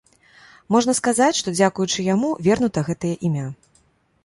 Можна 0.75 0.95
сказаць, 0.99 1.35
што 1.41 1.53
дзякуючы 1.57 2.07
яму 2.07 2.33
вернута 2.49 2.85
гэтае 2.91 3.15
імя. 3.29 3.47